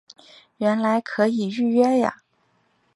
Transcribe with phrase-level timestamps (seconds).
[0.57, 2.23] 原来可以预约呀